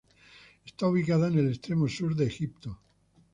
Está 0.65 0.87
ubicada 0.87 1.27
en 1.27 1.37
el 1.37 1.49
extremo 1.49 1.87
sur 1.87 2.15
de 2.15 2.25
Egipto. 2.25 2.79